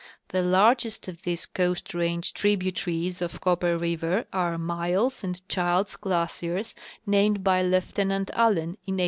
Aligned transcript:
The 0.29 0.41
largest 0.41 1.07
of 1.07 1.21
these 1.21 1.45
Coast 1.45 1.93
range 1.93 2.33
tributaries 2.33 3.21
of 3.21 3.39
Copper 3.39 3.77
river 3.77 4.25
are 4.33 4.57
Miles 4.57 5.23
and 5.23 5.47
Childs 5.47 5.95
glaciers, 5.95 6.73
named 7.05 7.43
by 7.43 7.61
Lieu 7.61 7.81
tenant 7.81 8.31
Allen 8.33 8.79
in 8.87 8.97
1885. 8.97 8.99